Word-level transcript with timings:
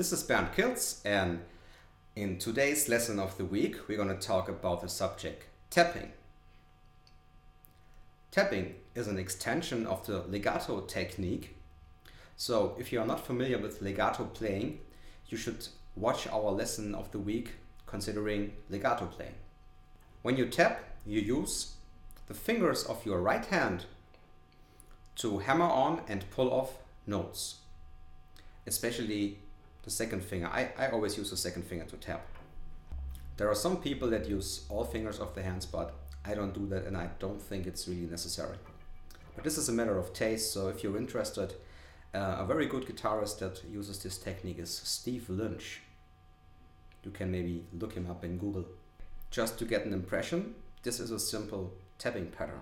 this 0.00 0.12
is 0.12 0.22
Bernd 0.22 0.48
Kiltz, 0.56 1.02
and 1.04 1.42
in 2.16 2.38
today's 2.38 2.88
lesson 2.88 3.18
of 3.18 3.36
the 3.36 3.44
week, 3.44 3.86
we're 3.86 3.98
going 3.98 4.08
to 4.08 4.26
talk 4.26 4.48
about 4.48 4.80
the 4.80 4.88
subject 4.88 5.44
tapping. 5.68 6.10
Tapping 8.30 8.76
is 8.94 9.08
an 9.08 9.18
extension 9.18 9.86
of 9.86 10.06
the 10.06 10.20
legato 10.20 10.80
technique. 10.80 11.54
So, 12.38 12.74
if 12.78 12.94
you 12.94 12.98
are 12.98 13.06
not 13.06 13.26
familiar 13.26 13.58
with 13.58 13.82
legato 13.82 14.24
playing, 14.24 14.80
you 15.28 15.36
should 15.36 15.68
watch 15.94 16.26
our 16.28 16.50
lesson 16.50 16.94
of 16.94 17.12
the 17.12 17.18
week 17.18 17.56
considering 17.84 18.54
legato 18.70 19.04
playing. 19.04 19.34
When 20.22 20.38
you 20.38 20.46
tap, 20.46 20.82
you 21.04 21.20
use 21.20 21.74
the 22.26 22.32
fingers 22.32 22.84
of 22.84 23.04
your 23.04 23.20
right 23.20 23.44
hand 23.44 23.84
to 25.16 25.40
hammer 25.40 25.68
on 25.68 26.00
and 26.08 26.24
pull 26.30 26.50
off 26.50 26.78
notes, 27.06 27.56
especially 28.66 29.40
the 29.82 29.90
second 29.90 30.22
finger. 30.22 30.46
I, 30.46 30.70
I 30.78 30.88
always 30.88 31.16
use 31.16 31.30
the 31.30 31.36
second 31.36 31.64
finger 31.64 31.84
to 31.84 31.96
tap. 31.96 32.26
There 33.36 33.48
are 33.48 33.54
some 33.54 33.78
people 33.78 34.08
that 34.10 34.28
use 34.28 34.66
all 34.68 34.84
fingers 34.84 35.18
of 35.18 35.34
the 35.34 35.42
hands, 35.42 35.64
but 35.64 35.94
I 36.24 36.34
don't 36.34 36.52
do 36.52 36.66
that 36.66 36.84
and 36.84 36.96
I 36.96 37.10
don't 37.18 37.40
think 37.40 37.66
it's 37.66 37.88
really 37.88 38.06
necessary. 38.06 38.56
But 39.34 39.44
this 39.44 39.56
is 39.56 39.68
a 39.68 39.72
matter 39.72 39.98
of 39.98 40.12
taste, 40.12 40.52
so 40.52 40.68
if 40.68 40.82
you're 40.82 40.98
interested, 40.98 41.54
uh, 42.12 42.36
a 42.38 42.44
very 42.44 42.66
good 42.66 42.84
guitarist 42.84 43.38
that 43.38 43.62
uses 43.70 44.02
this 44.02 44.18
technique 44.18 44.58
is 44.58 44.70
Steve 44.70 45.30
Lynch. 45.30 45.80
You 47.04 47.10
can 47.10 47.30
maybe 47.30 47.64
look 47.72 47.94
him 47.94 48.10
up 48.10 48.24
in 48.24 48.36
Google. 48.36 48.66
Just 49.30 49.58
to 49.60 49.64
get 49.64 49.86
an 49.86 49.92
impression, 49.92 50.54
this 50.82 51.00
is 51.00 51.10
a 51.10 51.18
simple 51.18 51.72
tapping 51.98 52.26
pattern. 52.26 52.60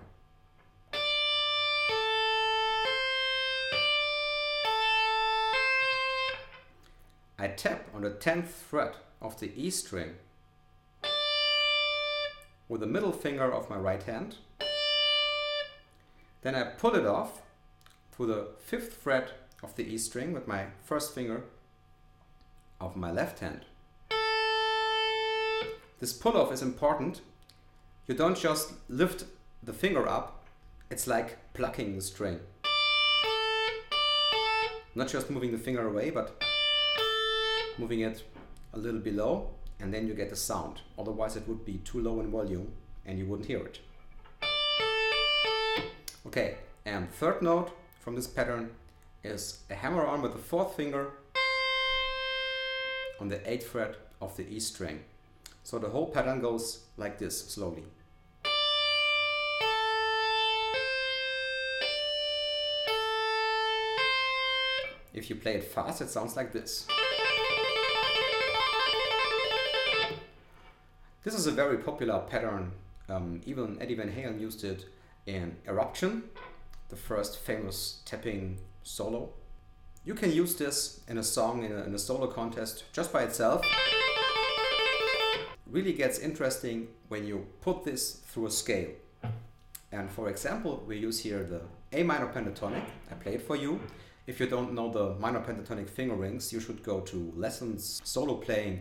I 7.41 7.47
tap 7.47 7.87
on 7.95 8.01
the 8.01 8.09
10th 8.09 8.47
fret 8.47 8.95
of 9.21 9.39
the 9.39 9.53
E 9.55 9.69
string 9.69 10.15
with 12.67 12.81
the 12.81 12.87
middle 12.87 13.13
finger 13.13 13.49
of 13.49 13.69
my 13.69 13.77
right 13.77 14.03
hand. 14.03 14.35
Then 16.41 16.53
I 16.53 16.63
pull 16.63 16.95
it 16.95 17.05
off 17.05 17.41
to 18.17 18.25
the 18.25 18.47
5th 18.69 18.91
fret 18.91 19.31
of 19.63 19.73
the 19.77 19.83
E 19.83 19.97
string 19.97 20.33
with 20.33 20.49
my 20.49 20.65
first 20.83 21.15
finger 21.15 21.43
of 22.81 22.97
my 22.97 23.09
left 23.09 23.39
hand. 23.39 23.63
This 26.01 26.11
pull 26.11 26.35
off 26.35 26.51
is 26.51 26.61
important. 26.61 27.21
You 28.05 28.15
don't 28.15 28.37
just 28.37 28.73
lift 28.89 29.23
the 29.63 29.71
finger 29.71 30.05
up, 30.09 30.45
it's 30.89 31.07
like 31.07 31.37
plucking 31.53 31.95
the 31.95 32.01
string. 32.01 32.41
Not 34.93 35.07
just 35.07 35.29
moving 35.29 35.53
the 35.53 35.57
finger 35.57 35.87
away, 35.87 36.09
but 36.09 36.43
moving 37.79 38.01
it 38.01 38.23
a 38.73 38.77
little 38.77 38.99
below 38.99 39.49
and 39.79 39.93
then 39.93 40.05
you 40.07 40.13
get 40.13 40.29
the 40.29 40.35
sound. 40.35 40.81
Otherwise 40.97 41.37
it 41.37 41.47
would 41.47 41.63
be 41.63 41.77
too 41.77 42.01
low 42.01 42.19
in 42.19 42.29
volume 42.29 42.71
and 43.05 43.17
you 43.17 43.25
wouldn't 43.25 43.47
hear 43.47 43.65
it. 43.65 43.79
Okay, 46.27 46.57
and 46.85 47.09
third 47.09 47.41
note 47.41 47.71
from 48.01 48.15
this 48.15 48.27
pattern 48.27 48.71
is 49.23 49.63
a 49.69 49.75
hammer 49.75 50.05
on 50.05 50.21
with 50.21 50.33
the 50.33 50.39
fourth 50.39 50.75
finger 50.75 51.11
on 53.19 53.29
the 53.29 53.37
8th 53.37 53.63
fret 53.63 53.95
of 54.21 54.35
the 54.35 54.47
E 54.47 54.59
string. 54.59 55.03
So 55.63 55.79
the 55.79 55.89
whole 55.89 56.07
pattern 56.07 56.41
goes 56.41 56.85
like 56.97 57.17
this, 57.17 57.49
slowly. 57.49 57.83
If 65.13 65.29
you 65.29 65.35
play 65.35 65.55
it 65.55 65.63
fast, 65.63 66.01
it 66.01 66.09
sounds 66.09 66.35
like 66.35 66.53
this. 66.53 66.87
This 71.21 71.33
is 71.33 71.47
a 71.47 71.51
very 71.51 71.79
popular 71.79 72.19
pattern. 72.19 72.71
Um, 73.09 73.41
even 73.45 73.77
Eddie 73.81 73.95
Van 73.95 74.09
Halen 74.09 74.39
used 74.39 74.63
it 74.63 74.85
in 75.25 75.57
Eruption, 75.67 76.23
the 76.87 76.95
first 76.95 77.39
famous 77.39 78.01
tapping 78.05 78.57
solo. 78.83 79.33
You 80.05 80.13
can 80.13 80.31
use 80.31 80.55
this 80.55 81.01
in 81.09 81.17
a 81.17 81.23
song, 81.23 81.65
in 81.65 81.73
a, 81.73 81.83
in 81.83 81.93
a 81.93 81.99
solo 81.99 82.27
contest, 82.27 82.85
just 82.93 83.11
by 83.11 83.23
itself. 83.23 83.65
Really 85.69 85.91
gets 85.91 86.19
interesting 86.19 86.87
when 87.09 87.27
you 87.27 87.47
put 87.59 87.83
this 87.83 88.13
through 88.13 88.45
a 88.45 88.51
scale. 88.51 88.91
And 89.91 90.09
for 90.09 90.29
example, 90.29 90.85
we 90.87 90.99
use 90.99 91.19
here 91.19 91.43
the 91.43 91.63
A 91.99 92.03
minor 92.03 92.31
pentatonic. 92.31 92.85
I 93.11 93.15
play 93.15 93.33
it 93.33 93.41
for 93.41 93.57
you. 93.57 93.81
If 94.25 94.39
you 94.39 94.47
don't 94.47 94.73
know 94.73 94.89
the 94.89 95.15
minor 95.19 95.41
pentatonic 95.41 95.89
fingerings, 95.89 96.53
you 96.53 96.61
should 96.61 96.81
go 96.81 97.01
to 97.01 97.33
lessons 97.35 97.99
solo 98.05 98.35
playing 98.35 98.79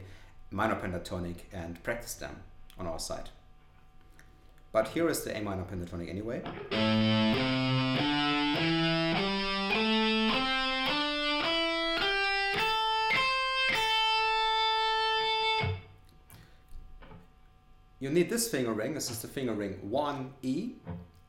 minor 0.50 0.76
pentatonic 0.76 1.36
and 1.52 1.82
practice 1.82 2.14
them 2.14 2.36
on 2.78 2.86
our 2.86 2.98
side. 2.98 3.30
But 4.72 4.88
here 4.88 5.08
is 5.08 5.24
the 5.24 5.36
A 5.36 5.40
minor 5.42 5.64
pentatonic 5.64 6.08
anyway. 6.08 6.42
You 18.00 18.10
need 18.10 18.30
this 18.30 18.48
fingering, 18.48 18.94
this 18.94 19.10
is 19.10 19.20
the 19.20 19.28
fingering 19.28 19.80
1E, 19.90 20.74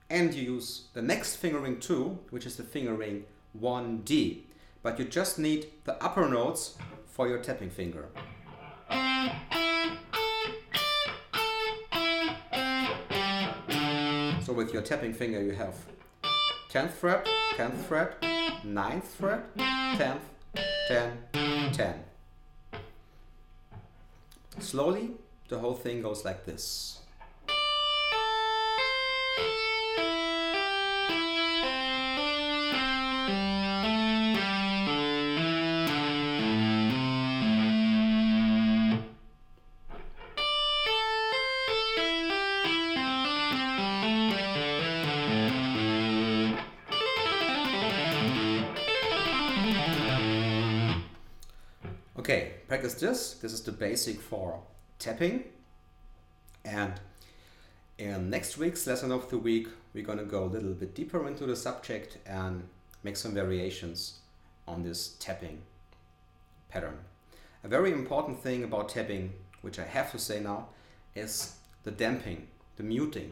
and 0.10 0.34
you 0.34 0.54
use 0.54 0.84
the 0.94 1.02
next 1.02 1.38
fingering 1.38 1.80
2, 1.80 2.20
which 2.30 2.46
is 2.46 2.58
the 2.58 2.64
fingering 2.64 3.26
1D. 3.60 4.42
But 4.84 5.00
you 5.00 5.06
just 5.06 5.40
need 5.40 5.72
the 5.86 6.02
upper 6.04 6.30
notes 6.30 6.78
for 7.08 7.28
your 7.28 7.40
tapping 7.40 7.70
finger. 7.70 8.10
So 14.50 14.56
with 14.56 14.74
your 14.74 14.82
tapping 14.82 15.14
finger 15.14 15.40
you 15.44 15.52
have 15.52 15.76
10th 16.72 16.94
fret, 16.94 17.30
10th 17.56 17.84
fret, 17.84 18.20
9th 18.66 19.04
fret, 19.04 19.56
10th, 19.56 20.22
10, 20.88 21.72
10. 21.72 21.94
Slowly 24.58 25.12
the 25.50 25.60
whole 25.60 25.76
thing 25.76 26.02
goes 26.02 26.26
like 26.26 26.46
this. 26.46 27.02
Okay, 52.30 52.52
practice 52.68 52.94
this. 52.94 53.34
This 53.42 53.54
is 53.54 53.62
the 53.64 53.72
basic 53.72 54.22
for 54.22 54.62
tapping. 55.00 55.46
And 56.64 56.94
in 57.98 58.30
next 58.30 58.56
week's 58.56 58.86
lesson 58.86 59.12
of 59.12 59.32
the 59.32 59.40
week, 59.40 59.68
we're 59.96 60.06
to 60.20 60.26
go 60.26 60.44
a 60.44 60.46
little 60.46 60.76
bit 60.76 60.94
deeper 60.94 61.28
into 61.28 61.48
the 61.48 61.56
subject 61.56 62.20
and 62.28 62.68
make 63.02 63.18
some 63.18 63.34
variations 63.34 64.20
on 64.68 64.84
this 64.84 65.16
tapping 65.20 65.64
pattern. 66.70 67.00
A 67.64 67.68
very 67.68 67.92
important 67.92 68.44
thing 68.44 68.64
about 68.64 68.90
tapping, 68.90 69.34
which 69.64 69.80
I 69.80 69.86
have 69.86 70.12
to 70.12 70.20
say 70.20 70.40
now, 70.40 70.68
is 71.16 71.56
the 71.82 71.90
damping, 71.90 72.46
the 72.76 72.84
muting. 72.84 73.32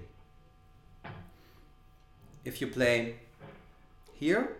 If 2.44 2.62
you 2.62 2.66
play 2.66 3.18
here, 4.16 4.58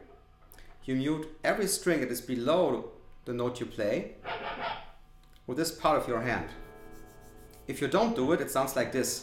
you 0.86 0.94
mute 0.94 1.28
every 1.44 1.66
string 1.66 2.02
that 2.02 2.12
is 2.12 2.22
below 2.22 2.92
the 3.28 3.34
note 3.34 3.60
you 3.60 3.66
play 3.66 4.14
with 5.48 5.58
this 5.58 5.70
part 5.70 5.98
of 6.00 6.08
your 6.08 6.22
hand. 6.22 6.48
If 7.68 7.82
you 7.82 7.90
don't 7.90 8.16
do 8.16 8.32
it, 8.32 8.40
it 8.40 8.50
sounds 8.50 8.74
like 8.78 8.94
this. 8.94 9.22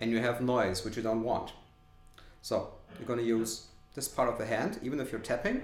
And 0.00 0.10
you 0.10 0.20
have 0.20 0.40
noise, 0.40 0.86
which 0.86 0.96
you 0.96 1.02
don't 1.02 1.22
want. 1.22 1.52
So 2.40 2.72
you're 2.98 3.06
going 3.06 3.18
to 3.18 3.26
use 3.26 3.66
this 3.94 4.08
part 4.08 4.30
of 4.30 4.38
the 4.38 4.46
hand, 4.46 4.80
even 4.82 4.98
if 4.98 5.12
you're 5.12 5.20
tapping, 5.20 5.60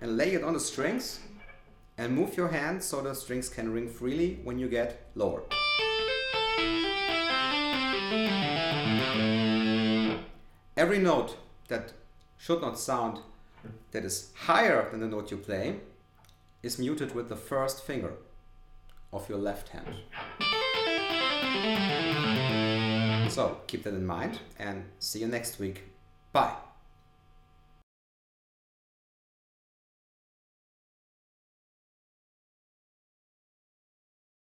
and 0.00 0.16
lay 0.16 0.32
it 0.32 0.42
on 0.42 0.54
the 0.54 0.60
strings 0.60 1.20
and 1.98 2.16
move 2.16 2.34
your 2.34 2.48
hand 2.48 2.82
so 2.82 3.02
the 3.02 3.14
strings 3.14 3.50
can 3.50 3.70
ring 3.70 3.90
freely 3.90 4.40
when 4.42 4.58
you 4.58 4.68
get 4.68 5.10
lower. 5.14 5.42
Every 10.78 10.98
note 10.98 11.36
that 11.68 11.92
should 12.36 12.60
not 12.60 12.78
sound 12.78 13.20
that 13.92 14.04
is 14.04 14.32
higher 14.34 14.88
than 14.90 15.00
the 15.00 15.06
note 15.06 15.30
you 15.30 15.36
play 15.36 15.76
is 16.62 16.78
muted 16.78 17.14
with 17.14 17.28
the 17.28 17.36
first 17.36 17.84
finger 17.84 18.14
of 19.12 19.28
your 19.28 19.38
left 19.38 19.70
hand. 19.70 19.94
So 23.30 23.60
keep 23.66 23.84
that 23.84 23.94
in 23.94 24.06
mind 24.06 24.40
and 24.58 24.84
see 24.98 25.20
you 25.20 25.28
next 25.28 25.58
week. 25.58 25.84
Bye. 26.32 26.67